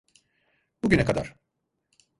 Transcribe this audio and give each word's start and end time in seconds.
Bugüne 0.83 1.05
kadar. 1.05 1.35